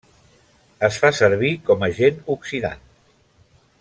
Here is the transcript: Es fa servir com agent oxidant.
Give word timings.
Es 0.87 0.95
fa 1.03 1.11
servir 1.17 1.51
com 1.67 1.85
agent 1.89 2.19
oxidant. 2.37 2.83